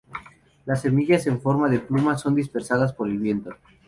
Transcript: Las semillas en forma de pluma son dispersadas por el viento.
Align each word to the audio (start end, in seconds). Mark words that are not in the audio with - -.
Las 0.65 0.81
semillas 0.81 1.27
en 1.27 1.39
forma 1.39 1.69
de 1.69 1.77
pluma 1.79 2.17
son 2.17 2.33
dispersadas 2.33 2.91
por 2.91 3.07
el 3.07 3.19
viento. 3.19 3.51